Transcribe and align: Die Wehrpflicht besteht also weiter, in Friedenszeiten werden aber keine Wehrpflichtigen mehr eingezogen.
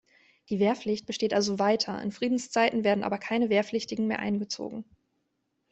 Die 0.49 0.59
Wehrpflicht 0.59 1.05
besteht 1.05 1.31
also 1.31 1.59
weiter, 1.59 2.01
in 2.01 2.11
Friedenszeiten 2.11 2.83
werden 2.83 3.03
aber 3.03 3.19
keine 3.19 3.51
Wehrpflichtigen 3.51 4.07
mehr 4.07 4.17
eingezogen. 4.17 4.83